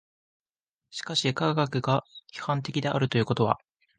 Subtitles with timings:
[0.89, 2.03] しかし科学が
[2.33, 3.59] 批判的であるということは